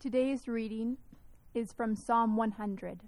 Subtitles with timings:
[0.00, 0.98] Today's reading
[1.54, 3.00] is from Psalm 100.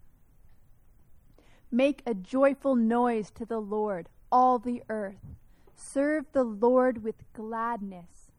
[1.70, 5.36] Make a joyful noise to the Lord, all the earth.
[5.76, 8.32] Serve the Lord with gladness.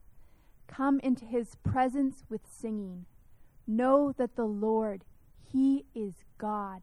[0.67, 3.05] Come into his presence with singing.
[3.65, 5.05] Know that the Lord,
[5.49, 6.81] he is God.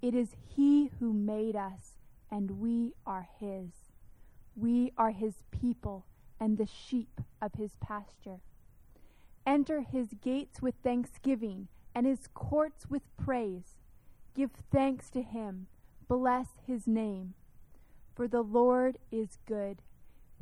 [0.00, 1.98] It is he who made us,
[2.30, 3.92] and we are his.
[4.56, 6.06] We are his people
[6.40, 8.40] and the sheep of his pasture.
[9.46, 13.76] Enter his gates with thanksgiving and his courts with praise.
[14.34, 15.66] Give thanks to him.
[16.08, 17.34] Bless his name.
[18.14, 19.82] For the Lord is good.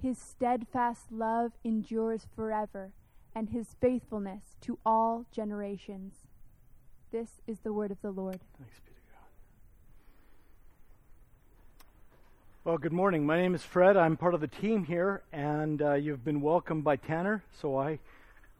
[0.00, 2.92] His steadfast love endures forever,
[3.34, 6.14] and his faithfulness to all generations.
[7.10, 8.38] This is the word of the Lord.
[8.58, 9.26] Thanks be to God.
[12.64, 13.26] Well, good morning.
[13.26, 13.96] My name is Fred.
[13.96, 17.42] I'm part of the team here, and uh, you've been welcomed by Tanner.
[17.60, 17.98] So I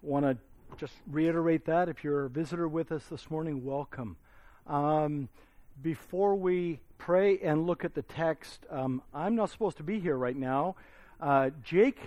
[0.02, 0.37] want to
[0.77, 1.88] just reiterate that.
[1.88, 4.16] If you're a visitor with us this morning, welcome.
[4.66, 5.29] Um,
[5.83, 10.16] before we pray and look at the text, um, I'm not supposed to be here
[10.16, 10.76] right now.
[11.21, 11.99] Uh, Jake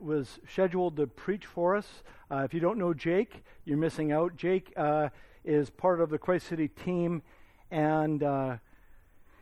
[0.00, 1.86] was scheduled to preach for us.
[2.30, 4.36] Uh, if you don't know Jake, you're missing out.
[4.36, 5.08] Jake uh,
[5.42, 7.22] is part of the Christ City team,
[7.70, 8.56] and uh,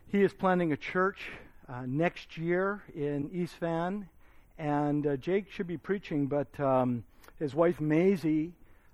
[0.07, 1.31] he is planning a church
[1.67, 4.07] uh, next year in East Van.
[4.57, 7.03] And uh, Jake should be preaching, but um,
[7.39, 8.53] his wife Maisie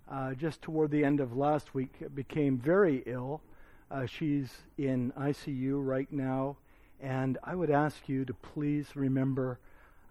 [0.09, 3.41] uh, just toward the end of last week, became very ill.
[3.89, 6.58] Uh, she's in ICU right now,
[7.02, 9.59] and I would ask you to please remember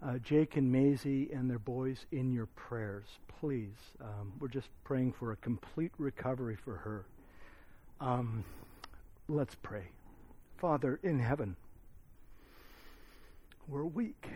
[0.03, 3.05] uh, Jake and Maisie and their boys in your prayers.
[3.39, 3.75] Please.
[4.01, 7.05] Um, we're just praying for a complete recovery for her.
[8.01, 8.43] Um,
[9.27, 9.87] let's pray.
[10.57, 11.55] Father in heaven,
[13.67, 14.27] we're weak.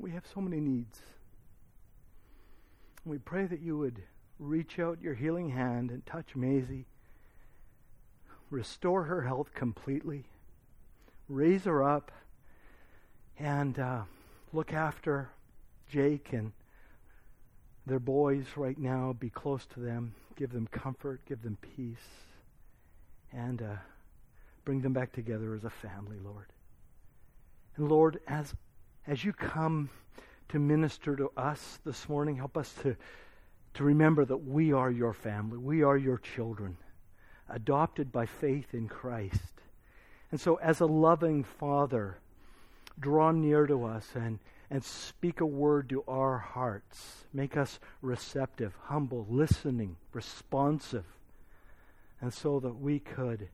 [0.00, 0.98] We have so many needs.
[3.04, 4.02] We pray that you would
[4.38, 6.86] reach out your healing hand and touch Maisie,
[8.48, 10.24] restore her health completely,
[11.28, 12.10] raise her up,
[13.38, 14.02] and uh,
[14.54, 15.28] look after
[15.90, 16.52] Jake and
[17.86, 19.12] their boys right now.
[19.12, 21.98] Be close to them, give them comfort, give them peace,
[23.34, 23.76] and uh,
[24.64, 26.46] bring them back together as a family, Lord.
[27.76, 28.54] And Lord, as
[29.06, 29.90] as you come
[30.48, 32.36] to minister to us this morning.
[32.36, 32.96] Help us to,
[33.74, 36.76] to remember that we are your family, we are your children,
[37.48, 39.52] adopted by faith in Christ.
[40.30, 42.18] And so, as a loving Father,
[42.98, 44.38] draw near to us and,
[44.70, 47.24] and speak a word to our hearts.
[47.32, 51.04] Make us receptive, humble, listening, responsive.
[52.20, 53.48] And so that we could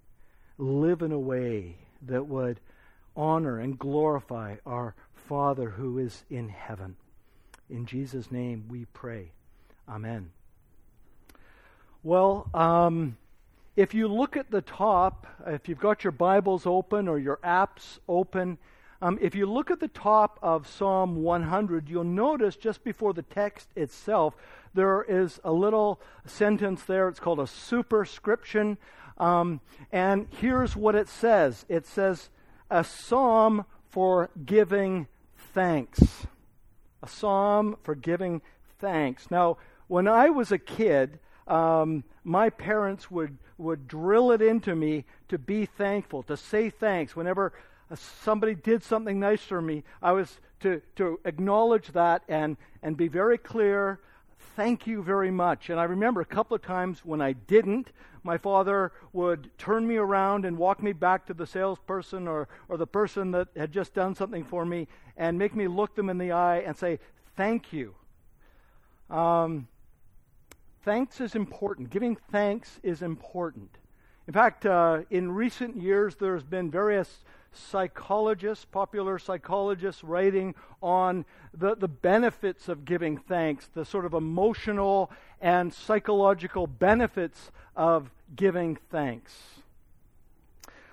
[0.58, 2.60] live in a way that would
[3.16, 4.94] honor and glorify our
[5.28, 6.96] Father who is in heaven.
[7.68, 9.32] In Jesus' name we pray.
[9.88, 10.30] Amen.
[12.02, 13.16] Well, um,
[13.74, 17.98] if you look at the top, if you've got your Bibles open or your apps
[18.08, 18.58] open,
[19.02, 23.22] um, if you look at the top of Psalm 100, you'll notice just before the
[23.22, 24.34] text itself,
[24.74, 27.08] there is a little sentence there.
[27.08, 28.78] It's called a superscription.
[29.18, 29.60] Um,
[29.90, 32.30] and here's what it says it says,
[32.70, 35.08] A psalm for giving
[35.56, 36.26] thanks.
[37.02, 38.42] A psalm for giving
[38.78, 39.30] thanks.
[39.30, 39.56] Now,
[39.88, 41.18] when I was a kid,
[41.48, 47.16] um, my parents would, would drill it into me to be thankful, to say thanks.
[47.16, 47.54] Whenever
[47.94, 53.08] somebody did something nice for me, I was to, to acknowledge that and, and be
[53.08, 53.98] very clear
[54.56, 55.68] thank you very much.
[55.68, 57.90] And I remember a couple of times when I didn't,
[58.22, 62.78] my father would turn me around and walk me back to the salesperson or, or
[62.78, 66.16] the person that had just done something for me and make me look them in
[66.16, 66.98] the eye and say,
[67.36, 67.94] Thank you.
[69.10, 69.68] Um,
[70.84, 71.90] thanks is important.
[71.90, 73.68] Giving thanks is important.
[74.26, 77.24] In fact, uh, in recent years, there's been various
[77.56, 85.10] psychologists, popular psychologists, writing on the, the benefits of giving thanks, the sort of emotional
[85.40, 89.32] and psychological benefits of giving thanks.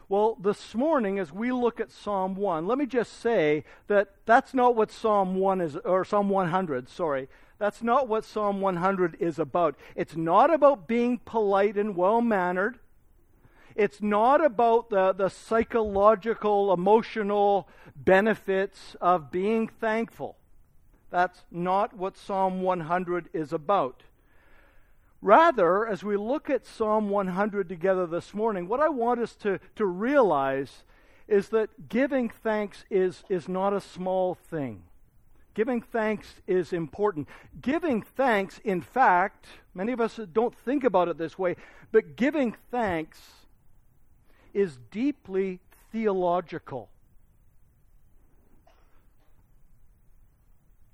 [0.09, 4.53] Well, this morning, as we look at Psalm 1, let me just say that that's
[4.53, 7.29] not what Psalm 1 is, or Psalm 100, sorry.
[7.57, 9.75] That's not what Psalm 100 is about.
[9.95, 12.79] It's not about being polite and well mannered.
[13.75, 20.35] It's not about the, the psychological, emotional benefits of being thankful.
[21.09, 24.03] That's not what Psalm 100 is about.
[25.21, 29.59] Rather, as we look at Psalm 100 together this morning, what I want us to,
[29.75, 30.83] to realize
[31.27, 34.83] is that giving thanks is, is not a small thing.
[35.53, 37.27] Giving thanks is important.
[37.61, 41.55] Giving thanks, in fact, many of us don't think about it this way,
[41.91, 43.19] but giving thanks
[44.53, 45.59] is deeply
[45.91, 46.89] theological.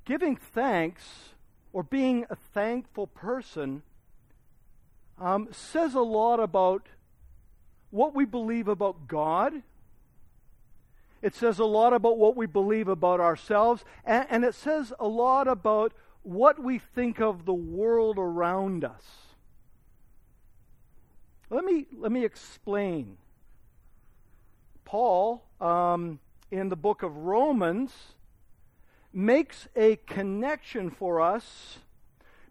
[0.06, 1.30] Giving thanks
[1.72, 3.84] or being a thankful person
[5.20, 6.88] um, says a lot about
[7.92, 9.54] what we believe about God.
[11.22, 15.08] It says a lot about what we believe about ourselves, and, and it says a
[15.08, 19.04] lot about what we think of the world around us.
[21.50, 23.18] Let me, let me explain.
[24.90, 26.18] Paul, um,
[26.50, 27.94] in the book of Romans,
[29.14, 31.78] makes a connection for us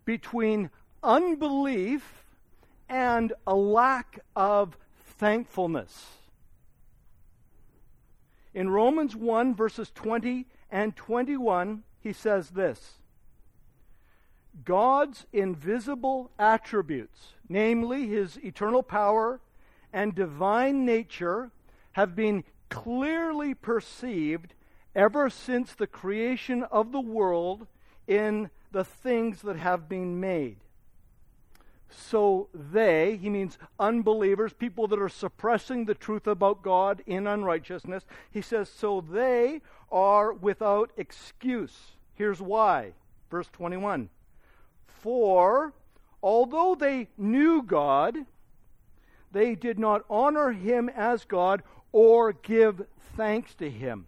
[0.05, 0.71] between
[1.03, 2.23] unbelief
[2.89, 4.77] and a lack of
[5.19, 6.07] thankfulness.
[8.55, 13.01] In Romans 1, verses 20 and 21, he says this
[14.65, 19.41] God's invisible attributes, namely his eternal power
[19.93, 21.51] and divine nature,
[21.99, 24.55] have been clearly perceived
[24.95, 27.67] ever since the creation of the world
[28.07, 30.59] in the things that have been made.
[31.91, 38.07] So they, he means unbelievers, people that are suppressing the truth about God in unrighteousness,
[38.31, 39.61] he says, so they
[39.91, 41.97] are without excuse.
[42.15, 42.93] Here's why.
[43.29, 44.09] Verse 21.
[44.87, 45.73] For
[46.23, 48.19] although they knew God,
[49.33, 51.65] they did not honor him as God
[51.99, 52.87] or give
[53.17, 54.07] thanks to him.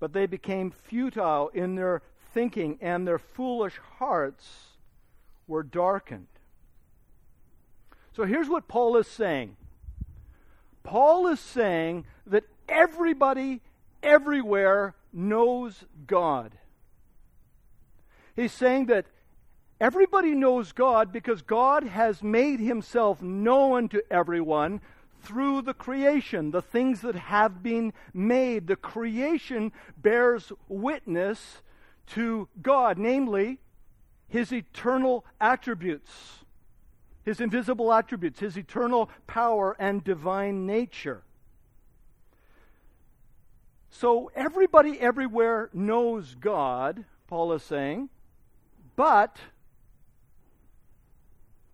[0.00, 2.02] But they became futile in their
[2.34, 4.46] thinking, and their foolish hearts
[5.46, 6.26] were darkened.
[8.14, 9.56] So here's what Paul is saying
[10.82, 13.62] Paul is saying that everybody,
[14.02, 16.52] everywhere, knows God.
[18.36, 19.06] He's saying that
[19.80, 24.82] everybody knows God because God has made himself known to everyone
[25.24, 28.66] through the creation, the things that have been made.
[28.66, 31.62] The creation bears witness
[32.08, 33.58] to God, namely,
[34.28, 36.44] his eternal attributes
[37.24, 41.22] his invisible attributes, his eternal power and divine nature.
[43.90, 48.10] So everybody everywhere knows God, Paul is saying,
[48.96, 49.38] but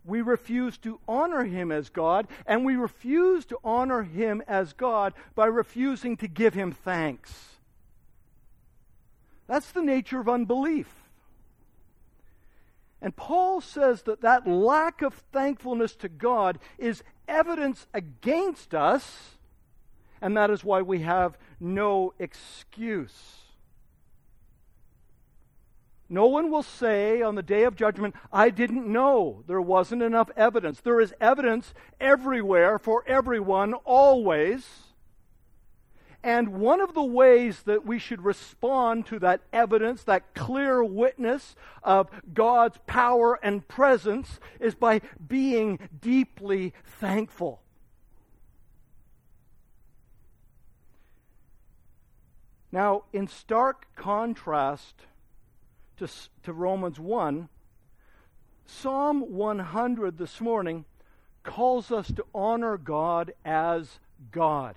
[0.05, 5.12] we refuse to honor him as God, and we refuse to honor him as God
[5.35, 7.32] by refusing to give him thanks.
[9.47, 10.88] That's the nature of unbelief.
[13.02, 19.37] And Paul says that that lack of thankfulness to God is evidence against us,
[20.20, 23.38] and that is why we have no excuse.
[26.12, 29.44] No one will say on the day of judgment, I didn't know.
[29.46, 30.80] There wasn't enough evidence.
[30.80, 34.66] There is evidence everywhere for everyone, always.
[36.24, 41.54] And one of the ways that we should respond to that evidence, that clear witness
[41.84, 47.62] of God's power and presence, is by being deeply thankful.
[52.72, 55.06] Now, in stark contrast
[56.00, 56.08] to,
[56.43, 57.49] to Romans 1,
[58.67, 60.84] Psalm 100 this morning
[61.43, 64.77] calls us to honor God as God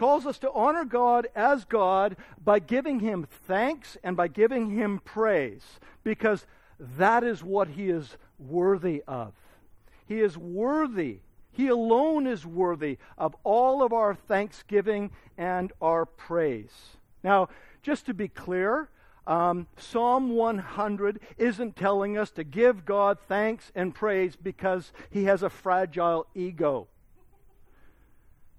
[0.00, 4.98] calls us to honor God as God by giving Him thanks and by giving Him
[5.04, 6.46] praise, because
[6.96, 9.34] that is what He is worthy of.
[10.08, 11.18] He is worthy.
[11.52, 16.72] He alone is worthy of all of our thanksgiving and our praise.
[17.22, 17.50] Now,
[17.82, 18.88] just to be clear,
[19.30, 25.44] um, Psalm 100 isn't telling us to give God thanks and praise because he has
[25.44, 26.88] a fragile ego.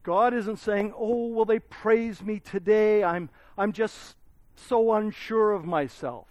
[0.04, 3.04] God isn't saying, Oh, will they praise me today?
[3.04, 4.16] I'm, I'm just
[4.56, 6.28] so unsure of myself.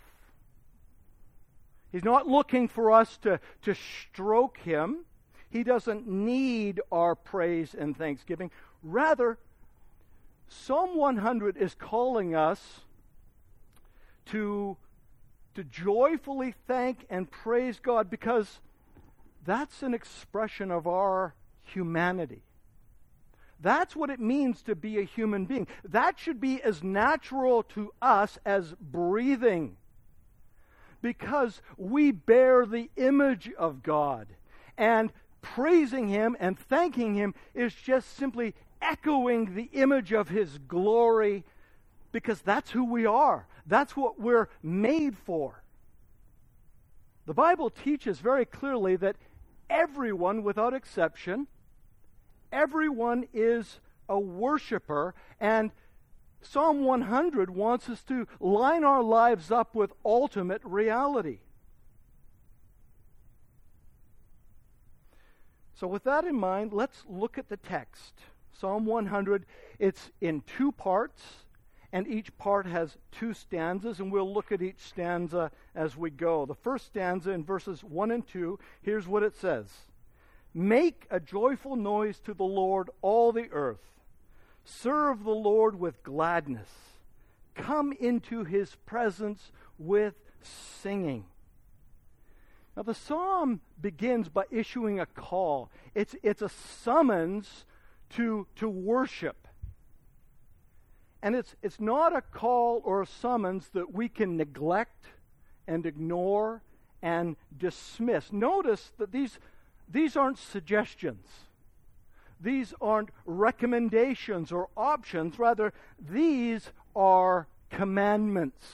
[1.92, 5.04] He's not looking for us to, to stroke him.
[5.50, 8.50] He doesn't need our praise and thanksgiving.
[8.82, 9.36] Rather,
[10.48, 12.80] Psalm 100 is calling us
[14.30, 14.76] to,
[15.54, 18.60] to joyfully thank and praise God because
[19.44, 22.42] that's an expression of our humanity.
[23.60, 25.66] That's what it means to be a human being.
[25.84, 29.76] That should be as natural to us as breathing.
[31.02, 34.28] Because we bear the image of God.
[34.78, 41.44] And praising Him and thanking Him is just simply echoing the image of His glory
[42.12, 43.46] because that's who we are.
[43.66, 45.62] That's what we're made for.
[47.26, 49.16] The Bible teaches very clearly that
[49.68, 51.46] everyone, without exception,
[52.50, 55.70] everyone is a worshiper, and
[56.42, 61.38] Psalm 100 wants us to line our lives up with ultimate reality.
[65.74, 68.14] So, with that in mind, let's look at the text.
[68.52, 69.46] Psalm 100,
[69.78, 71.22] it's in two parts,
[71.92, 76.46] and each part has two stanzas, and we'll look at each stanza as we go.
[76.46, 79.66] The first stanza in verses 1 and 2, here's what it says
[80.54, 83.90] Make a joyful noise to the Lord, all the earth.
[84.64, 86.68] Serve the Lord with gladness.
[87.54, 91.24] Come into his presence with singing.
[92.76, 95.70] Now, the psalm begins by issuing a call.
[95.94, 97.64] It's, it's a summons
[98.10, 99.39] to, to worship.
[101.22, 105.06] And it's, it's not a call or a summons that we can neglect
[105.66, 106.62] and ignore
[107.02, 108.32] and dismiss.
[108.32, 109.38] Notice that these,
[109.88, 111.26] these aren't suggestions.
[112.40, 115.38] These aren't recommendations or options.
[115.38, 118.66] Rather, these are commandments.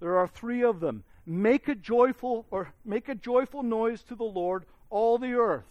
[0.00, 1.04] There are three of them.
[1.26, 5.64] Make a joyful or make a joyful noise to the Lord, all the earth.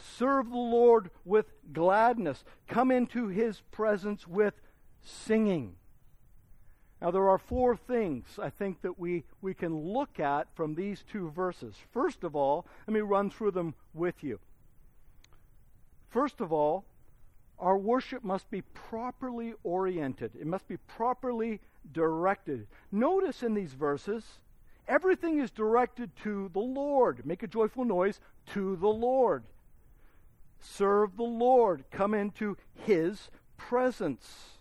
[0.00, 2.44] Serve the Lord with gladness.
[2.66, 4.54] Come into his presence with
[5.02, 5.76] singing.
[7.00, 11.04] Now, there are four things I think that we, we can look at from these
[11.10, 11.76] two verses.
[11.92, 14.40] First of all, let me run through them with you.
[16.10, 16.84] First of all,
[17.58, 21.60] our worship must be properly oriented, it must be properly
[21.92, 22.66] directed.
[22.90, 24.24] Notice in these verses,
[24.88, 27.24] everything is directed to the Lord.
[27.24, 28.20] Make a joyful noise
[28.54, 29.44] to the Lord.
[30.60, 31.84] Serve the Lord.
[31.90, 34.58] Come into His presence.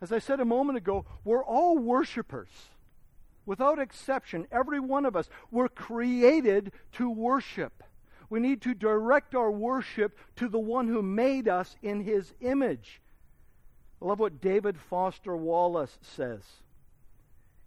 [0.00, 2.48] As I said a moment ago, we're all worshipers.
[3.46, 7.82] Without exception, every one of us, we're created to worship.
[8.30, 13.00] We need to direct our worship to the one who made us in his image.
[14.00, 16.42] I love what David Foster Wallace says.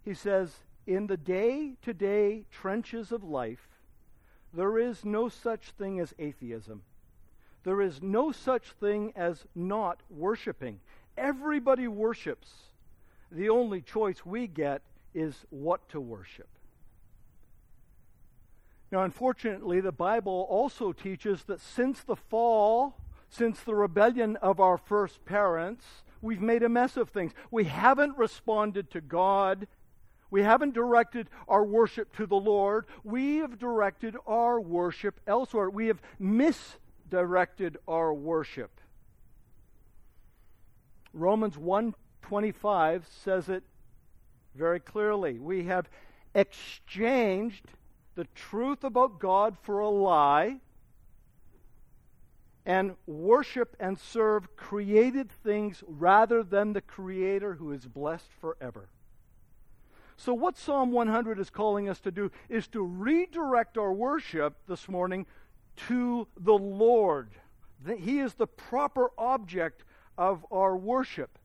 [0.04, 0.52] He says,
[0.86, 3.68] In the day to day trenches of life,
[4.54, 6.82] there is no such thing as atheism.
[7.66, 10.80] There is no such thing as not worshiping.
[11.18, 12.54] Everybody worships.
[13.32, 14.84] The only choice we get
[15.16, 16.48] is what to worship.
[18.92, 22.98] Now, unfortunately, the Bible also teaches that since the fall,
[23.30, 25.84] since the rebellion of our first parents,
[26.22, 27.34] we've made a mess of things.
[27.50, 29.68] We haven't responded to God.
[30.30, 32.86] We haven't directed our worship to the Lord.
[33.04, 35.70] We have directed our worship elsewhere.
[35.72, 36.78] We have mis
[37.10, 38.80] directed our worship.
[41.14, 43.64] Romans 1:25 says it
[44.54, 45.40] very clearly.
[45.40, 45.90] We have
[46.34, 47.68] exchanged
[48.16, 50.60] the truth about God for a lie
[52.66, 58.90] and worship and serve created things rather than the creator who is blessed forever.
[60.18, 64.88] So, what Psalm 100 is calling us to do is to redirect our worship this
[64.88, 65.26] morning
[65.88, 67.30] to the Lord.
[67.98, 69.84] He is the proper object
[70.18, 71.38] of our worship.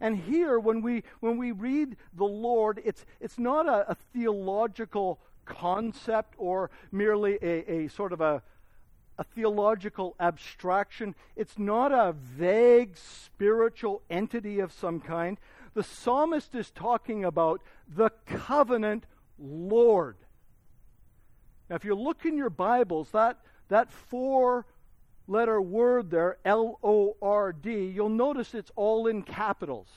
[0.00, 5.20] And here, when we, when we read the Lord, it's, it's not a, a theological
[5.44, 8.42] concept or merely a, a sort of a,
[9.18, 11.14] a theological abstraction.
[11.34, 15.38] It's not a vague spiritual entity of some kind.
[15.74, 19.06] The psalmist is talking about the covenant
[19.38, 20.16] Lord.
[21.68, 24.66] Now, if you look in your Bibles, that, that four
[25.28, 29.88] letter word there, L O R D, you'll notice it's all in capitals.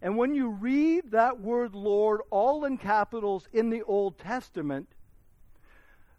[0.00, 4.88] And when you read that word Lord all in capitals in the Old Testament,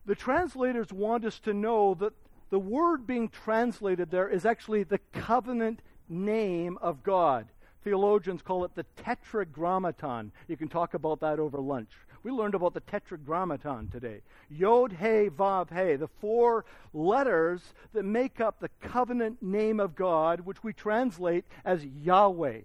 [0.06, 2.14] the translators want us to know that
[2.50, 7.48] the word being translated there is actually the covenant name of God.
[7.84, 10.32] Theologians call it the tetragrammaton.
[10.48, 11.92] You can talk about that over lunch.
[12.24, 14.22] We learned about the tetragrammaton today.
[14.50, 16.64] Yod, He, Vav, He, the four
[16.94, 17.62] letters
[17.94, 22.62] that make up the covenant name of God, which we translate as Yahweh.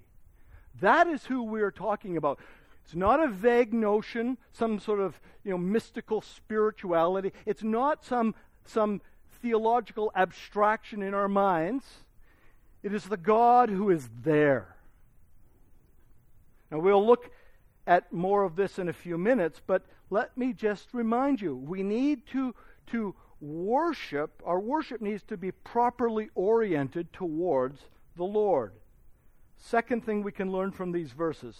[0.81, 2.39] That is who we are talking about.
[2.85, 7.33] It's not a vague notion, some sort of you know, mystical spirituality.
[7.45, 9.01] It's not some, some
[9.43, 11.85] theological abstraction in our minds.
[12.85, 14.77] It is the God who is there.
[16.71, 17.31] Now, we'll look
[17.89, 21.83] at more of this in a few minutes, but let me just remind you we
[21.83, 22.55] need to,
[22.89, 27.81] to worship, our worship needs to be properly oriented towards
[28.15, 28.75] the Lord.
[29.57, 31.57] Second thing we can learn from these verses.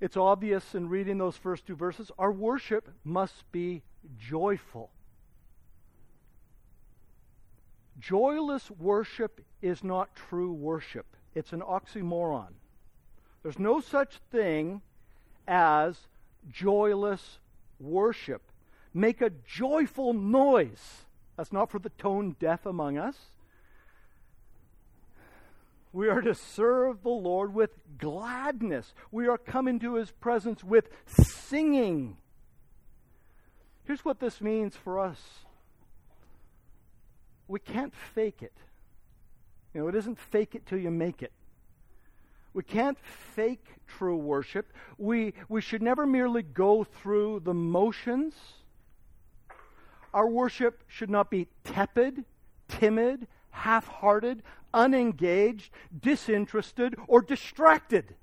[0.00, 2.10] It's obvious in reading those first two verses.
[2.18, 3.82] Our worship must be
[4.18, 4.90] joyful.
[8.00, 12.54] Joyless worship is not true worship, it's an oxymoron.
[13.42, 14.82] There's no such thing
[15.46, 15.96] as
[16.50, 17.38] joyless
[17.80, 18.42] worship.
[18.92, 21.04] Make a joyful noise.
[21.36, 23.16] That's not for the tone deaf among us.
[25.92, 28.92] We are to serve the Lord with gladness.
[29.10, 32.18] We are coming to his presence with singing.
[33.84, 35.18] Here's what this means for us
[37.46, 38.52] we can't fake it.
[39.72, 41.32] You know, it isn't fake it till you make it.
[42.58, 44.72] We can't fake true worship.
[44.98, 48.34] We, we should never merely go through the motions.
[50.12, 52.24] Our worship should not be tepid,
[52.66, 54.42] timid, half hearted,
[54.74, 58.16] unengaged, disinterested, or distracted.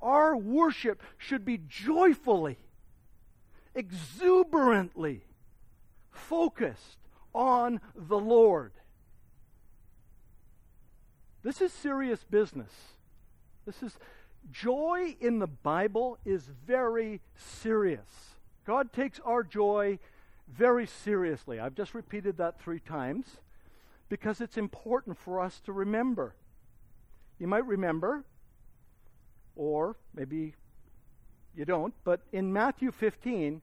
[0.00, 2.58] Our worship should be joyfully,
[3.74, 5.24] exuberantly
[6.12, 6.98] focused
[7.34, 8.70] on the Lord.
[11.42, 12.70] This is serious business.
[13.70, 13.98] This is
[14.50, 18.34] joy in the Bible is very serious.
[18.66, 20.00] God takes our joy
[20.48, 21.60] very seriously.
[21.60, 23.26] I've just repeated that three times
[24.08, 26.34] because it's important for us to remember.
[27.38, 28.24] You might remember,
[29.54, 30.56] or maybe
[31.54, 33.62] you don't, but in Matthew 15,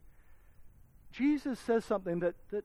[1.12, 2.64] Jesus says something that, that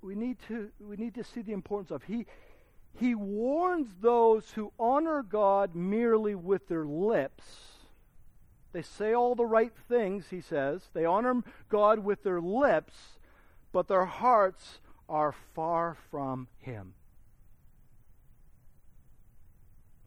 [0.00, 2.04] we need to we need to see the importance of.
[2.04, 2.24] He
[2.98, 7.44] he warns those who honor God merely with their lips.
[8.72, 10.82] They say all the right things, he says.
[10.92, 12.94] They honor God with their lips,
[13.72, 16.94] but their hearts are far from him.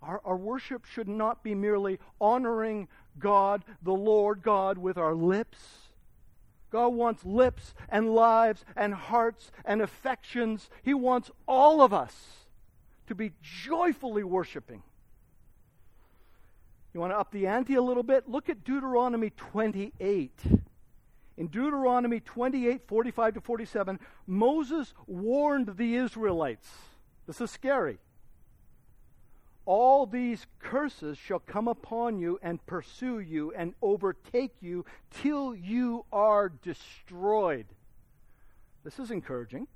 [0.01, 2.87] Our, our worship should not be merely honoring
[3.19, 5.87] God, the Lord God, with our lips
[6.69, 10.69] God wants lips and lives and hearts and affections.
[10.81, 12.46] He wants all of us
[13.07, 14.83] to be joyfully worshiping.
[16.93, 18.27] You want to up the ante a little bit?
[18.27, 20.31] Look at Deuteronomy 28.
[21.37, 26.67] In Deuteronomy 28, 45 to 47, Moses warned the Israelites.
[27.27, 27.99] This is scary
[29.67, 36.05] all these curses shall come upon you and pursue you and overtake you till you
[36.11, 37.67] are destroyed.
[38.85, 39.67] This is encouraging.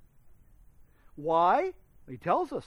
[1.15, 1.73] Why?
[2.09, 2.65] He tells us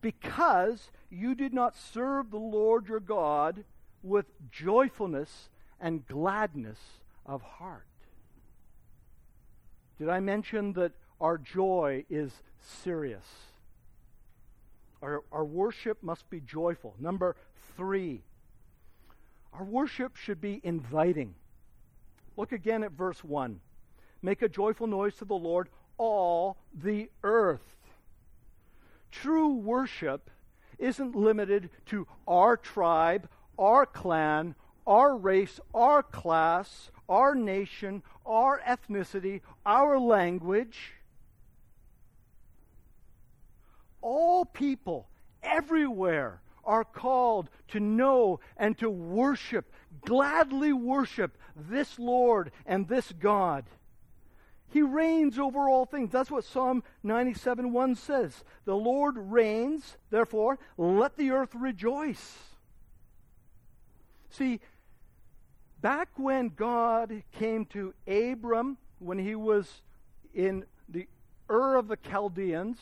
[0.00, 3.64] because you did not serve the Lord your God
[4.02, 5.48] with joyfulness
[5.80, 6.78] and gladness
[7.24, 7.86] of heart.
[9.98, 12.30] Did I mention that our joy is
[12.60, 13.26] serious?
[15.02, 16.94] Our, our worship must be joyful.
[16.98, 17.36] Number
[17.76, 18.22] three,
[19.52, 21.34] our worship should be inviting.
[22.36, 23.60] Look again at verse 1.
[24.22, 27.75] Make a joyful noise to the Lord, all the earth.
[29.22, 30.30] True worship
[30.78, 34.54] isn't limited to our tribe, our clan,
[34.86, 40.96] our race, our class, our nation, our ethnicity, our language
[44.06, 45.08] all people
[45.42, 49.68] everywhere are called to know and to worship,
[50.02, 53.64] gladly worship this Lord and this God.
[54.76, 56.12] He reigns over all things.
[56.12, 58.44] That's what Psalm 97 1 says.
[58.66, 62.36] The Lord reigns, therefore, let the earth rejoice.
[64.28, 64.60] See,
[65.80, 69.80] back when God came to Abram, when he was
[70.34, 71.08] in the
[71.48, 72.76] Ur of the Chaldeans,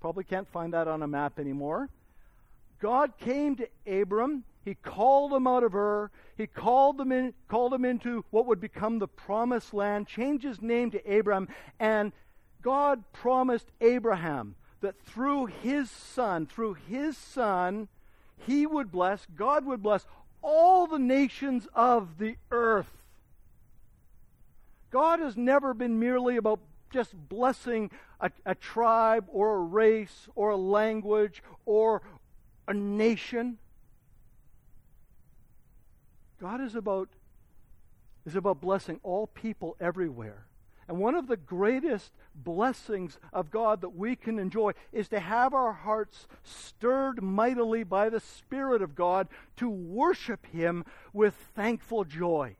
[0.00, 1.88] Probably can't find that on a map anymore.
[2.80, 4.42] God came to Abram.
[4.64, 6.10] He called him out of Ur.
[6.36, 10.62] He called him, in, called him into what would become the promised land, changed his
[10.62, 11.48] name to Abram,
[11.78, 12.12] and
[12.62, 17.88] God promised Abraham that through his son, through his son,
[18.38, 20.06] he would bless, God would bless
[20.42, 22.90] all the nations of the earth.
[24.90, 30.50] God has never been merely about just blessing a, a tribe or a race or
[30.50, 32.02] a language or
[32.68, 33.58] a nation.
[36.40, 37.08] God is about
[38.26, 40.46] is about blessing all people everywhere.
[40.88, 45.54] And one of the greatest blessings of God that we can enjoy is to have
[45.54, 52.56] our hearts stirred mightily by the Spirit of God to worship Him with thankful joy.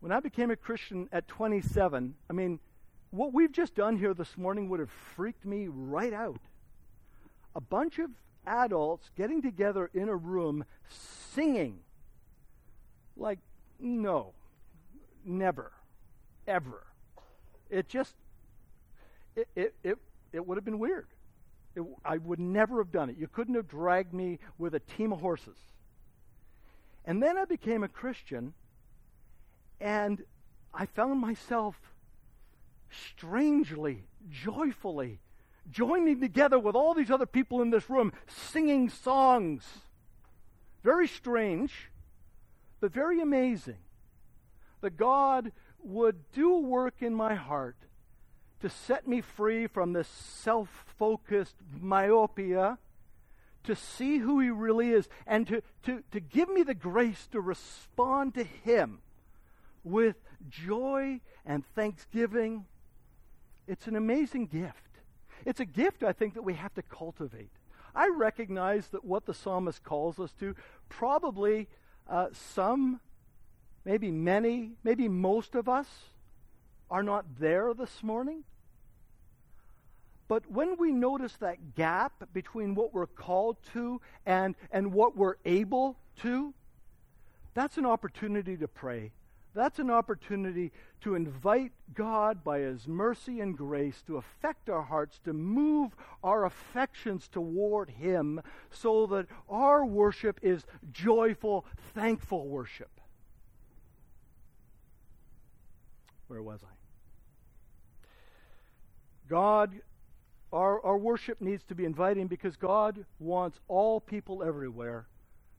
[0.00, 2.60] When I became a Christian at 27, I mean,
[3.10, 6.40] what we've just done here this morning would have freaked me right out.
[7.54, 8.10] a bunch of
[8.48, 10.64] adults getting together in a room
[11.34, 11.80] singing.
[13.16, 13.38] Like,
[13.78, 14.32] no,
[15.24, 15.72] never,
[16.46, 16.84] ever.
[17.70, 18.14] It just,
[19.36, 19.98] it, it, it,
[20.32, 21.08] it would have been weird.
[21.76, 23.16] It, I would never have done it.
[23.18, 25.58] You couldn't have dragged me with a team of horses.
[27.04, 28.52] And then I became a Christian,
[29.80, 30.22] and
[30.74, 31.76] I found myself
[32.90, 35.20] strangely, joyfully
[35.70, 39.64] joining together with all these other people in this room, singing songs.
[40.82, 41.90] Very strange,
[42.80, 43.78] but very amazing
[44.80, 45.52] that God
[45.82, 47.76] would do a work in my heart
[48.60, 52.78] to set me free from this self focused myopia,
[53.64, 57.40] to see who He really is, and to, to, to give me the grace to
[57.40, 59.00] respond to Him
[59.84, 60.16] with
[60.48, 62.64] joy and thanksgiving.
[63.66, 64.87] It's an amazing gift.
[65.44, 67.50] It's a gift, I think, that we have to cultivate.
[67.94, 70.54] I recognize that what the psalmist calls us to,
[70.88, 71.68] probably
[72.08, 73.00] uh, some,
[73.84, 75.88] maybe many, maybe most of us
[76.90, 78.44] are not there this morning.
[80.28, 85.36] But when we notice that gap between what we're called to and, and what we're
[85.44, 86.52] able to,
[87.54, 89.12] that's an opportunity to pray
[89.58, 95.18] that's an opportunity to invite God by His mercy and grace to affect our hearts,
[95.24, 98.40] to move our affections toward Him
[98.70, 103.00] so that our worship is joyful, thankful worship.
[106.28, 106.74] Where was I?
[109.28, 109.72] God,
[110.52, 115.06] our, our worship needs to be inviting because God wants all people everywhere,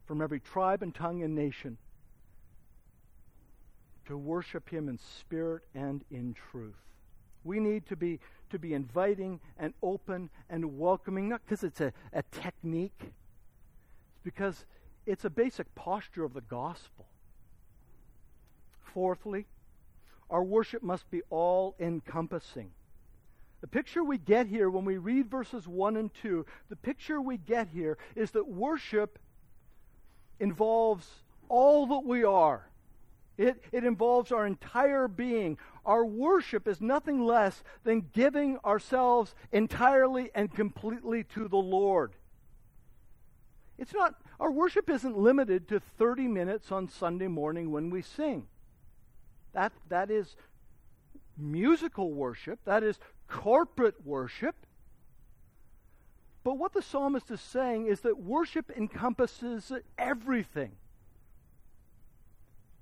[0.06, 1.76] from every tribe and tongue and nation
[4.10, 6.76] to worship Him in spirit and in truth.
[7.44, 8.20] We need to be,
[8.50, 14.66] to be inviting and open and welcoming, not because it's a, a technique, it's because
[15.06, 17.06] it's a basic posture of the gospel.
[18.92, 19.46] Fourthly,
[20.28, 22.70] our worship must be all encompassing.
[23.60, 27.36] The picture we get here when we read verses 1 and 2, the picture we
[27.36, 29.18] get here is that worship
[30.38, 31.06] involves
[31.48, 32.69] all that we are.
[33.40, 35.56] It, it involves our entire being.
[35.86, 42.12] Our worship is nothing less than giving ourselves entirely and completely to the Lord.
[43.78, 48.46] It's not, our worship isn't limited to 30 minutes on Sunday morning when we sing.
[49.54, 50.36] That, that is
[51.38, 54.54] musical worship, that is corporate worship.
[56.44, 60.72] But what the psalmist is saying is that worship encompasses everything.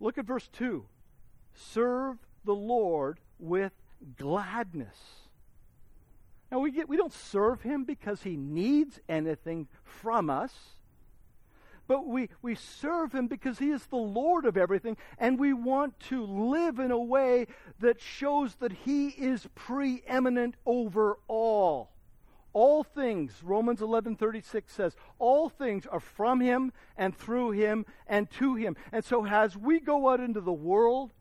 [0.00, 0.84] Look at verse 2.
[1.54, 3.72] Serve the Lord with
[4.16, 4.96] gladness.
[6.50, 10.52] Now, we, get, we don't serve him because he needs anything from us,
[11.87, 15.98] but we, we serve him because he is the Lord of everything, and we want
[16.08, 17.46] to live in a way
[17.80, 21.90] that shows that he is preeminent over all.
[22.52, 28.54] All things, Romans 11:36 says, all things are from him and through him and to
[28.54, 28.76] him.
[28.90, 31.12] And so as we go out into the world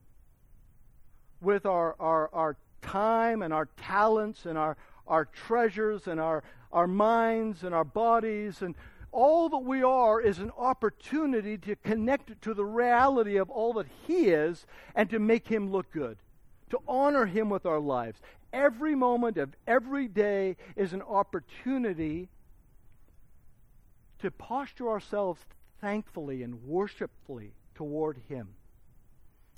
[1.42, 6.88] with our, our, our time and our talents and our, our treasures and our, our
[6.88, 8.76] minds and our bodies and
[9.12, 13.88] all that we are is an opportunity to connect to the reality of all that
[14.06, 16.18] He is and to make Him look good,
[16.70, 18.22] to honor Him with our lives
[18.54, 22.30] every moment of every day is an opportunity
[24.20, 25.46] to posture ourselves
[25.82, 28.50] thankfully and worshipfully toward Him.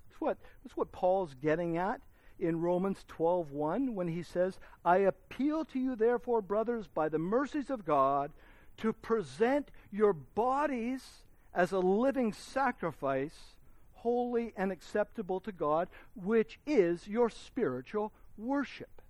[0.07, 2.01] That's what, that's what Paul's getting at
[2.39, 7.69] in Romans 12:1 when he says, "I appeal to you therefore, brothers, by the mercies
[7.69, 8.31] of God,
[8.77, 11.23] to present your bodies
[11.53, 13.55] as a living sacrifice,
[13.95, 19.01] holy and acceptable to God, which is your spiritual worship.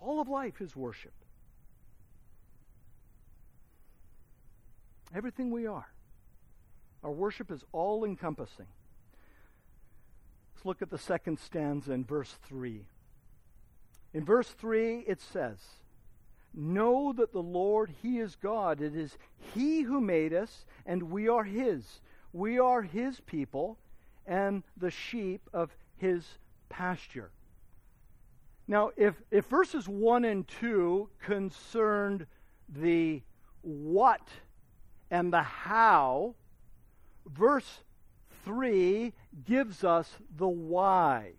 [0.00, 1.12] All of life is worship.
[5.14, 5.88] Everything we are.
[7.02, 8.66] Our worship is all encompassing.
[10.54, 12.84] Let's look at the second stanza in verse 3.
[14.12, 15.58] In verse 3, it says,
[16.52, 18.80] Know that the Lord, He is God.
[18.80, 19.16] It is
[19.54, 22.00] He who made us, and we are His.
[22.32, 23.78] We are His people
[24.26, 26.24] and the sheep of His
[26.68, 27.30] pasture.
[28.68, 32.26] Now, if, if verses 1 and 2 concerned
[32.68, 33.22] the
[33.62, 34.28] what
[35.10, 36.34] and the how,
[37.26, 37.80] verse
[38.44, 39.12] 3
[39.44, 41.32] gives us the why.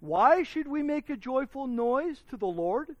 [0.00, 2.96] Why should we make a joyful noise to the Lord?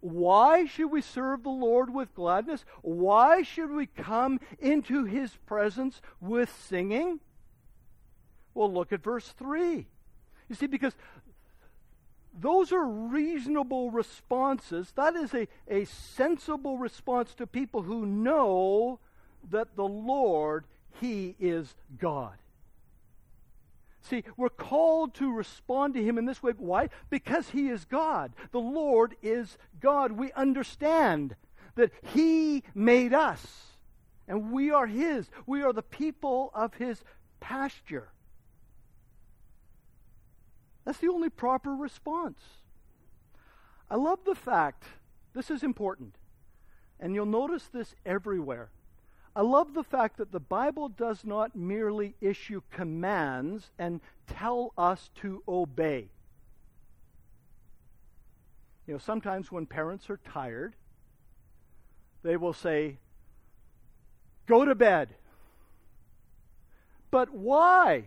[0.00, 2.64] why should we serve the Lord with gladness?
[2.82, 7.20] Why should we come into his presence with singing?
[8.60, 9.86] Well, look at verse 3.
[10.50, 10.92] You see, because
[12.38, 14.92] those are reasonable responses.
[14.96, 19.00] That is a, a sensible response to people who know
[19.50, 20.66] that the Lord,
[21.00, 22.34] He is God.
[24.02, 26.52] See, we're called to respond to Him in this way.
[26.58, 26.90] Why?
[27.08, 28.34] Because He is God.
[28.52, 30.12] The Lord is God.
[30.12, 31.34] We understand
[31.76, 33.40] that He made us,
[34.28, 35.30] and we are His.
[35.46, 37.02] We are the people of His
[37.40, 38.10] pasture.
[40.84, 42.40] That's the only proper response.
[43.90, 44.84] I love the fact,
[45.34, 46.14] this is important,
[46.98, 48.70] and you'll notice this everywhere.
[49.34, 55.10] I love the fact that the Bible does not merely issue commands and tell us
[55.22, 56.08] to obey.
[58.86, 60.74] You know, sometimes when parents are tired,
[62.22, 62.98] they will say,
[64.46, 65.10] Go to bed.
[67.12, 68.06] But why?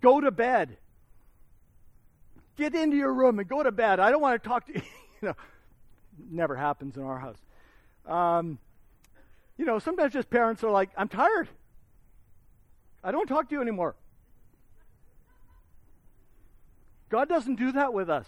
[0.00, 0.78] Go to bed.
[2.56, 4.00] Get into your room and go to bed.
[4.00, 4.82] I don't want to talk to you.
[5.20, 5.36] you know,
[6.30, 7.38] never happens in our house.
[8.06, 8.58] Um,
[9.56, 11.48] you know, sometimes just parents are like, I'm tired.
[13.04, 13.94] I don't talk to you anymore.
[17.08, 18.26] God doesn't do that with us.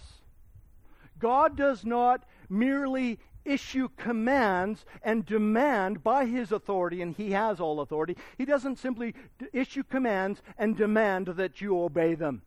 [1.18, 7.80] God does not merely issue commands and demand by his authority, and he has all
[7.80, 8.16] authority.
[8.36, 9.14] He doesn't simply
[9.52, 12.42] issue commands and demand that you obey them.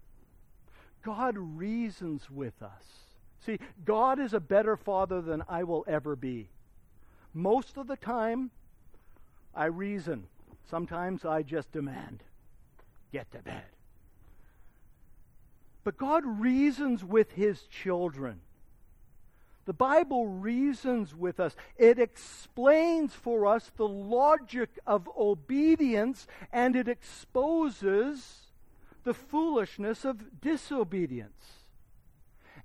[1.08, 2.84] God reasons with us.
[3.46, 6.50] See, God is a better father than I will ever be.
[7.34, 8.52] Most of the time,
[9.56, 10.26] I reason.
[10.70, 12.24] Sometimes I just demand
[13.13, 13.63] get to bed.
[15.86, 18.41] But God reasons with his children.
[19.63, 21.56] The Bible reasons with us.
[21.78, 28.46] It explains for us the logic of obedience and it exposes
[29.08, 31.63] the foolishness of disobedience.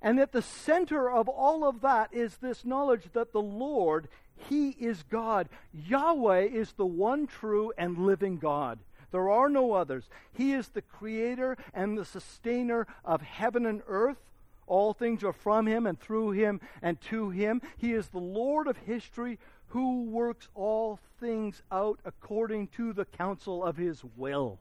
[0.01, 4.09] And at the center of all of that is this knowledge that the Lord,
[4.49, 5.47] He is God.
[5.73, 8.79] Yahweh is the one true and living God.
[9.11, 10.09] There are no others.
[10.33, 14.19] He is the creator and the sustainer of heaven and earth.
[14.67, 17.61] All things are from Him and through Him and to Him.
[17.77, 23.63] He is the Lord of history who works all things out according to the counsel
[23.63, 24.59] of His will.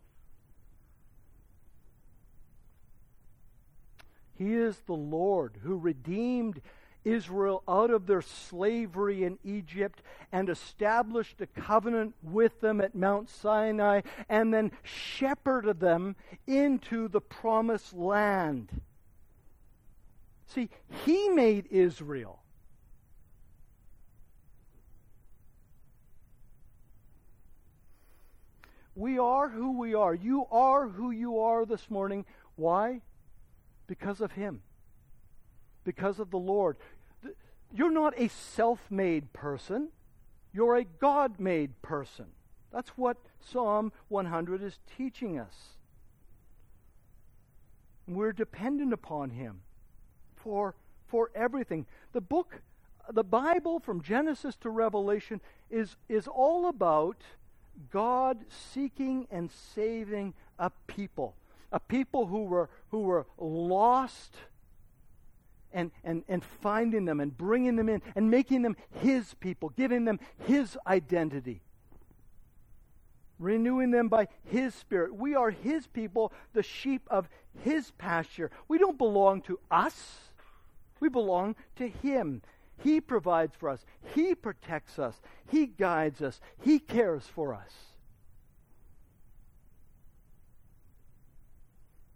[4.43, 6.61] He is the Lord who redeemed
[7.05, 10.03] Israel out of their slavery in Egypt
[10.33, 16.17] and established a covenant with them at Mount Sinai and then shepherded them
[16.49, 18.69] into the promised land.
[20.47, 20.69] See,
[21.05, 22.41] He made Israel.
[28.97, 30.15] We are who we are.
[30.15, 32.27] You are who you are this morning.
[32.57, 33.03] Why?
[33.87, 34.63] Because of Him,
[35.85, 36.77] because of the Lord.
[37.75, 39.89] You're not a self made person,
[40.53, 42.27] you're a God made person.
[42.73, 45.77] That's what Psalm 100 is teaching us.
[48.09, 49.61] We're dependent upon Him
[50.37, 50.75] for,
[51.07, 51.87] for everything.
[52.13, 52.63] The book,
[53.13, 55.41] the Bible from Genesis to Revelation,
[55.71, 57.19] is, is all about
[57.91, 61.35] God seeking and saving a people
[61.73, 64.37] a people who were, who were lost
[65.73, 70.05] and, and, and finding them and bringing them in and making them His people, giving
[70.05, 71.63] them His identity,
[73.39, 75.15] renewing them by His Spirit.
[75.15, 77.29] We are His people, the sheep of
[77.65, 78.51] His pasture.
[78.69, 80.19] We don't belong to us,
[81.01, 82.43] we belong to Him.
[82.83, 87.92] He provides for us, He protects us, He guides us, He cares for us.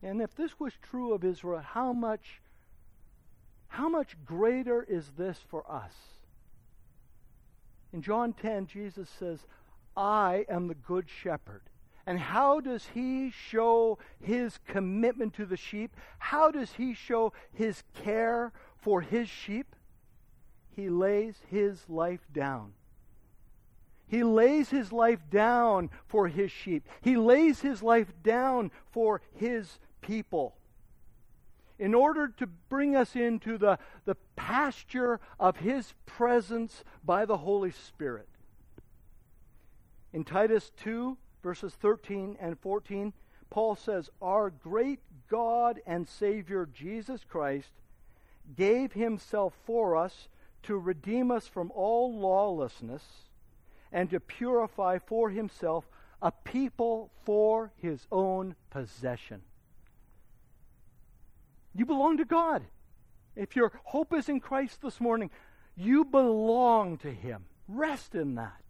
[0.02, 2.40] And if this was true of Israel, how much
[3.68, 5.92] how much greater is this for us?
[7.92, 9.40] In John 10, Jesus says,
[9.96, 11.62] I am the good shepherd.
[12.06, 15.96] And how does he show his commitment to the sheep?
[16.18, 19.74] How does he show his care for his sheep?
[20.74, 22.74] He lays his life down.
[24.08, 26.86] He lays his life down for his sheep.
[27.00, 30.54] He lays his life down for his people
[31.78, 37.70] in order to bring us into the, the pasture of His presence by the Holy
[37.70, 38.28] Spirit.
[40.12, 43.12] In Titus 2, verses 13 and 14,
[43.50, 47.72] Paul says, Our great God and Savior Jesus Christ
[48.56, 50.28] gave Himself for us
[50.62, 53.02] to redeem us from all lawlessness
[53.92, 55.88] and to purify for himself
[56.20, 59.42] a people for his own possession.
[61.76, 62.64] You belong to God.
[63.34, 65.30] If your hope is in Christ this morning,
[65.76, 67.44] you belong to him.
[67.68, 68.62] Rest in that.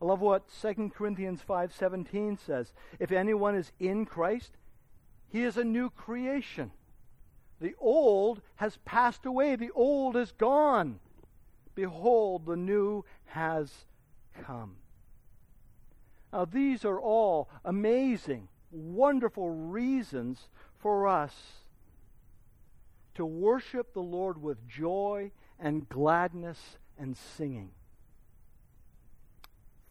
[0.00, 2.72] I love what 2 Corinthians 5:17 says.
[2.98, 4.56] If anyone is in Christ,
[5.28, 6.70] he is a new creation.
[7.60, 11.00] The old has passed away, the old is gone.
[11.74, 13.86] Behold, the new has
[14.42, 14.76] come.
[16.32, 20.48] Now, these are all amazing, wonderful reasons
[20.84, 21.32] for us
[23.14, 27.70] to worship the Lord with joy and gladness and singing.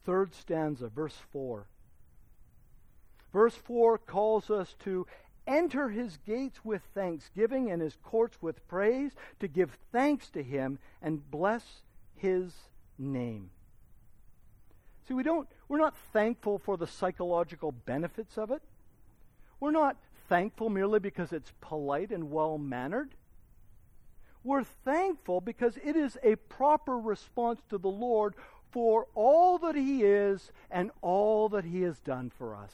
[0.06, 1.66] Third stanza, verse 4.
[3.34, 5.08] Verse 4 calls us to
[5.48, 10.78] enter his gates with thanksgiving and his courts with praise, to give thanks to him
[11.02, 11.64] and bless
[12.16, 12.54] his
[13.00, 13.50] name.
[15.08, 18.62] See, we don't, we're not thankful for the psychological benefits of it.
[19.60, 19.98] We're not
[20.34, 23.14] thankful merely because it's polite and well mannered.
[24.44, 28.34] We're thankful because it is a proper response to the Lord
[28.72, 32.72] for all that He is and all that He has done for us.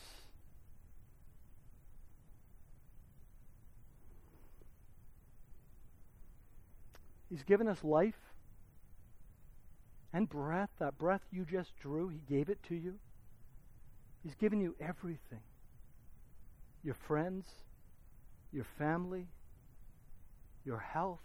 [7.30, 8.32] He's given us life
[10.13, 10.69] and breath.
[10.80, 13.00] That breath you just drew, He gave it to you.
[14.24, 15.41] He's given you everything
[16.83, 17.47] your friends,
[18.51, 19.27] your family,
[20.65, 21.19] your health,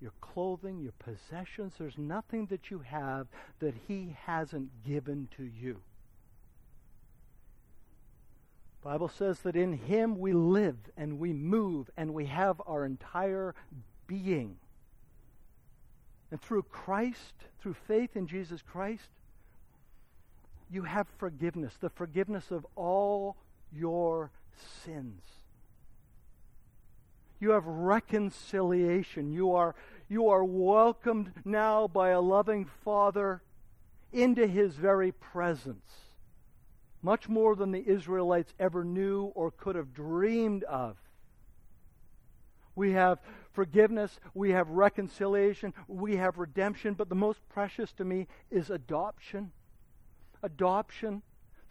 [0.00, 1.74] your clothing, your possessions.
[1.78, 3.28] There's nothing that you have
[3.60, 5.80] that He hasn't given to you.
[8.82, 13.54] Bible says that in him we live and we move and we have our entire
[14.08, 14.56] being.
[16.30, 19.08] And through Christ, through faith in Jesus Christ,
[20.68, 23.36] you have forgiveness, the forgiveness of all
[23.74, 24.30] your
[24.84, 25.22] sins.
[27.40, 29.32] You have reconciliation.
[29.32, 29.74] You are,
[30.08, 33.42] you are welcomed now by a loving Father
[34.12, 35.90] into his very presence.
[37.02, 40.96] Much more than the Israelites ever knew or could have dreamed of.
[42.76, 43.18] We have
[43.52, 49.50] forgiveness, we have reconciliation, we have redemption, but the most precious to me is adoption.
[50.42, 51.22] Adoption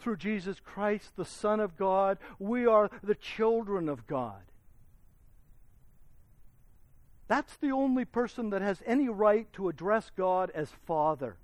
[0.01, 2.17] through Jesus Christ, the Son of God.
[2.39, 4.41] We are the children of God.
[7.27, 11.37] That's the only person that has any right to address God as Father.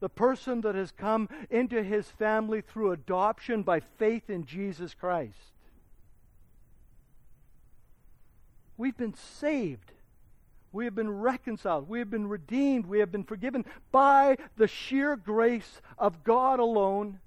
[0.00, 5.52] The person that has come into his family through adoption by faith in Jesus Christ.
[8.78, 9.92] We've been saved.
[10.72, 11.88] We have been reconciled.
[11.88, 12.86] We have been redeemed.
[12.86, 17.20] We have been forgiven by the sheer grace of God alone.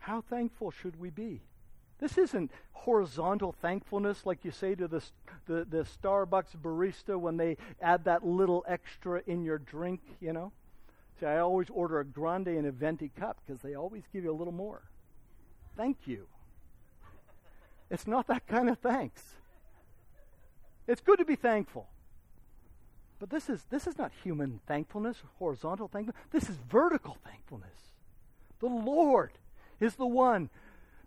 [0.00, 1.42] How thankful should we be?
[1.98, 5.02] This isn't horizontal thankfulness like you say to the,
[5.46, 10.50] the, the, Starbucks barista when they add that little extra in your drink, you know.
[11.20, 14.30] See, I always order a grande and a venti cup because they always give you
[14.30, 14.80] a little more.
[15.76, 16.26] Thank you.
[17.90, 19.22] It's not that kind of thanks.
[20.86, 21.86] It's good to be thankful.
[23.18, 26.22] But this is, this is not human thankfulness, horizontal thankfulness.
[26.32, 27.68] This is vertical thankfulness.
[28.60, 29.32] The Lord
[29.80, 30.50] is the one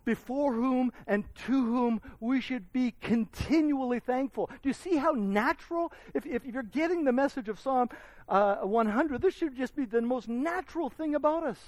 [0.04, 4.50] before whom and to whom we should be continually thankful.
[4.62, 5.92] Do you see how natural?
[6.12, 7.88] If, if you're getting the message of Psalm
[8.28, 11.58] uh, 100, this should just be the most natural thing about us.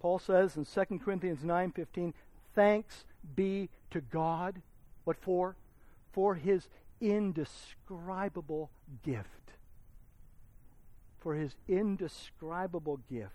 [0.00, 2.12] Paul says in 2 Corinthians 9:15,
[2.54, 4.60] "Thanks be to God
[5.04, 5.56] what for?
[6.12, 6.68] For his
[7.00, 8.70] indescribable
[9.02, 9.53] gift."
[11.24, 13.32] For his indescribable gift.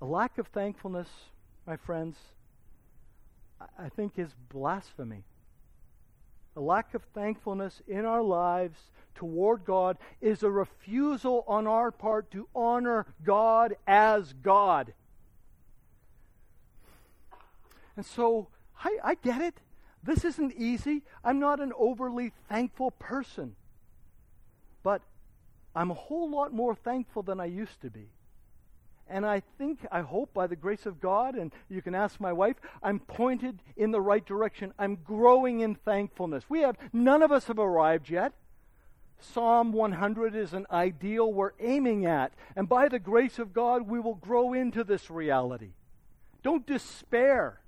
[0.00, 1.08] A lack of thankfulness,
[1.66, 2.16] my friends,
[3.78, 5.22] I think is blasphemy.
[6.56, 8.78] A lack of thankfulness in our lives
[9.14, 14.94] toward God is a refusal on our part to honor God as God.
[17.96, 18.48] And so
[18.82, 19.60] I, I, get it.
[20.02, 21.02] This isn't easy.
[21.24, 23.54] I'm not an overly thankful person.
[24.82, 25.02] But
[25.74, 28.08] I'm a whole lot more thankful than I used to be.
[29.08, 32.32] And I think, I hope, by the grace of God, and you can ask my
[32.32, 34.72] wife, I'm pointed in the right direction.
[34.78, 36.44] I'm growing in thankfulness.
[36.48, 38.32] We have, none of us have arrived yet.
[39.20, 42.32] Psalm 100 is an ideal we're aiming at.
[42.56, 45.72] And by the grace of God, we will grow into this reality.
[46.42, 47.60] Don't despair.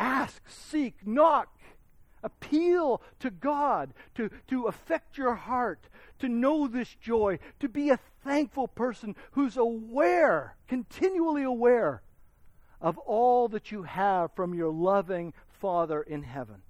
[0.00, 1.54] Ask, seek, knock.
[2.22, 5.88] Appeal to God to, to affect your heart,
[6.18, 12.02] to know this joy, to be a thankful person who's aware, continually aware
[12.80, 16.62] of all that you have from your loving Father in heaven.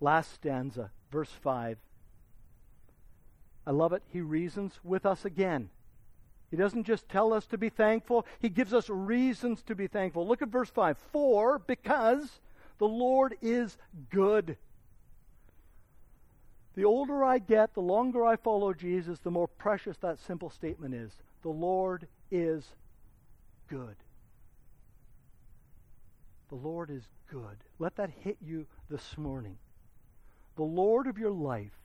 [0.00, 1.78] Last stanza, verse 5.
[3.66, 4.02] I love it.
[4.08, 5.70] He reasons with us again.
[6.50, 10.26] He doesn't just tell us to be thankful, he gives us reasons to be thankful.
[10.26, 10.98] Look at verse 5.
[11.12, 12.40] For, because
[12.78, 13.76] the Lord is
[14.10, 14.56] good.
[16.74, 20.94] The older I get, the longer I follow Jesus, the more precious that simple statement
[20.94, 21.12] is.
[21.42, 22.64] The Lord is
[23.68, 23.96] good.
[26.48, 27.58] The Lord is good.
[27.78, 29.56] Let that hit you this morning.
[30.56, 31.79] The Lord of your life,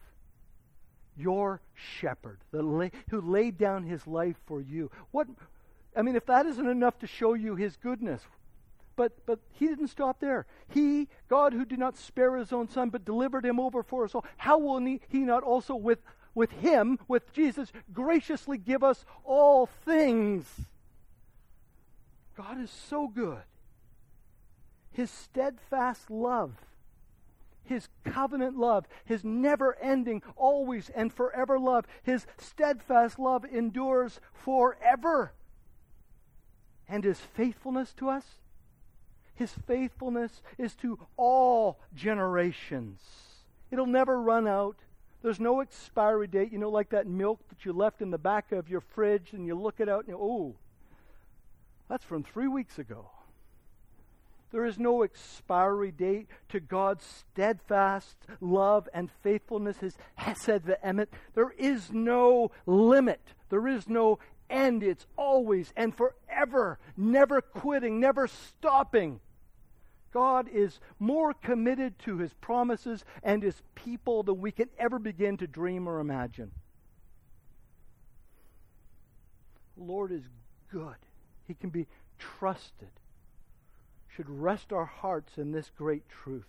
[1.18, 4.91] your shepherd, the who laid down his life for you.
[5.11, 5.28] What
[5.95, 8.22] I mean, if that isn't enough to show you his goodness,
[8.95, 10.45] but but he didn't stop there.
[10.68, 14.13] He, God, who did not spare his own son, but delivered him over for us
[14.13, 14.26] all.
[14.38, 15.99] How will he not also with
[16.34, 20.45] with him, with Jesus, graciously give us all things?
[22.36, 23.43] God is so good
[24.95, 26.53] his steadfast love,
[27.66, 35.34] his covenant love, his never ending, always and forever love, his steadfast love endures forever.
[36.88, 38.26] And his faithfulness to us,
[39.34, 43.01] his faithfulness is to all generations.
[43.72, 44.78] It'll never run out.
[45.22, 46.51] There's no expiry date.
[46.51, 49.45] You know, like that milk that you left in the back of your fridge and
[49.45, 50.55] you look it out and you, oh,
[51.89, 53.09] that's from three weeks ago.
[54.55, 61.07] There is no expiry date to God's steadfast love and faithfulness, his hesed ve'emet.
[61.33, 63.19] There is no limit.
[63.49, 64.17] There is no
[64.49, 64.81] end.
[64.81, 69.19] It's always and forever, never quitting, never stopping.
[70.13, 75.35] God is more committed to his promises and his people than we can ever begin
[75.35, 76.51] to dream or imagine.
[79.75, 80.23] The Lord is
[80.71, 80.95] good.
[81.45, 81.87] He can be
[82.17, 82.87] trusted
[84.16, 86.47] should rest our hearts in this great truth.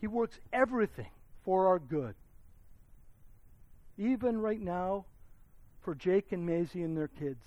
[0.00, 1.10] He works everything
[1.44, 2.14] for our good.
[3.96, 5.04] Even right now,
[5.82, 7.46] for Jake and Maisie and their kids.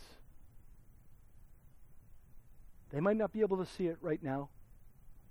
[2.91, 4.49] They might not be able to see it right now,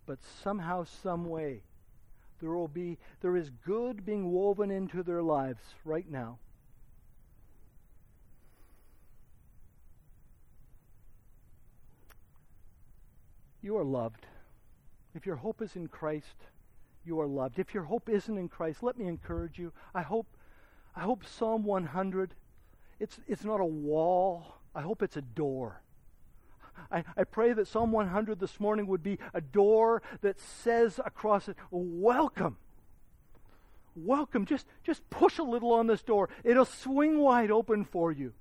[0.04, 1.62] but somehow, some way,
[2.40, 6.38] there will be there is good being woven into their lives right now.
[13.62, 14.26] You are loved.
[15.14, 16.36] If your hope is in Christ,
[17.04, 17.58] you are loved.
[17.58, 19.72] If your hope isn't in Christ, let me encourage you.
[19.94, 20.26] I hope
[20.94, 22.34] I hope Psalm 100
[22.98, 24.56] it's it's not a wall.
[24.74, 25.82] I hope it's a door.
[26.90, 31.48] I, I pray that Psalm 100 this morning would be a door that says across
[31.48, 32.58] it, Welcome.
[33.96, 34.44] Welcome.
[34.44, 36.28] Just, just push a little on this door.
[36.44, 38.34] It'll swing wide open for you.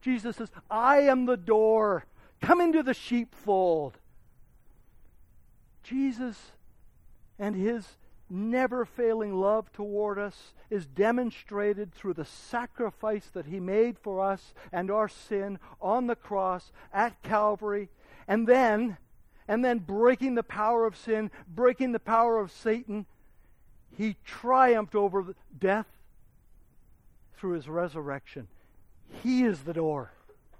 [0.00, 2.06] Jesus says, I am the door.
[2.40, 3.98] Come into the sheepfold.
[5.82, 6.52] Jesus
[7.38, 7.86] and his
[8.28, 14.54] never failing love toward us is demonstrated through the sacrifice that he made for us
[14.72, 17.88] and our sin on the cross at Calvary.
[18.28, 18.96] And then
[19.48, 23.04] and then breaking the power of sin breaking the power of Satan
[23.96, 25.86] he triumphed over death
[27.36, 28.46] through his resurrection.
[29.22, 30.12] He is the door.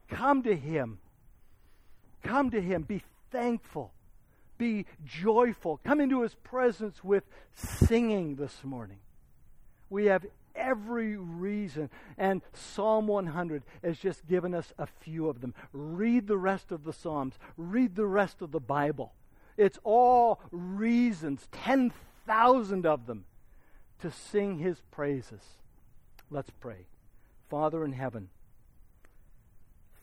[0.08, 0.98] Come to him.
[2.24, 2.82] Come to him.
[2.82, 3.92] Be thankful
[4.60, 5.80] be joyful.
[5.84, 8.98] Come into his presence with singing this morning.
[9.88, 11.88] We have every reason.
[12.18, 15.54] And Psalm 100 has just given us a few of them.
[15.72, 19.14] Read the rest of the Psalms, read the rest of the Bible.
[19.56, 23.24] It's all reasons, 10,000 of them,
[24.02, 25.42] to sing his praises.
[26.30, 26.86] Let's pray.
[27.48, 28.28] Father in heaven,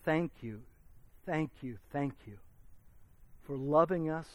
[0.03, 0.61] thank you,
[1.25, 2.39] thank you, thank you
[3.47, 4.27] for loving us,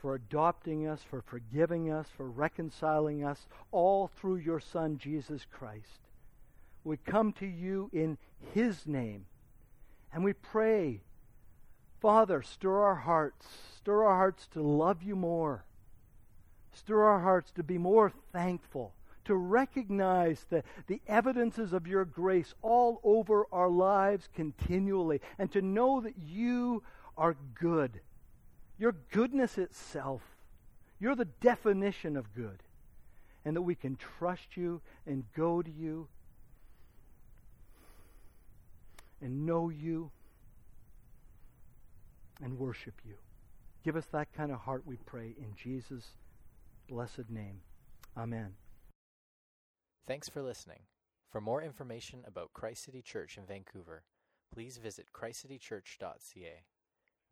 [0.00, 5.98] for adopting us, for forgiving us, for reconciling us, all through your Son, Jesus Christ.
[6.84, 8.16] We come to you in
[8.54, 9.26] His name,
[10.12, 11.00] and we pray,
[12.00, 13.48] Father, stir our hearts,
[13.78, 15.64] stir our hearts to love you more,
[16.72, 18.94] stir our hearts to be more thankful
[19.24, 25.62] to recognize the, the evidences of your grace all over our lives continually, and to
[25.62, 26.82] know that you
[27.16, 28.00] are good.
[28.78, 30.22] Your goodness itself.
[31.00, 32.62] You're the definition of good.
[33.44, 36.08] and that we can trust you and go to you
[39.20, 40.10] and know you
[42.42, 43.14] and worship you.
[43.84, 46.16] Give us that kind of heart, we pray, in Jesus'
[46.88, 47.60] blessed name.
[48.16, 48.54] Amen.
[50.06, 50.80] Thanks for listening.
[51.30, 54.04] For more information about Christ City Church in Vancouver,
[54.52, 56.64] please visit christcitychurch.ca.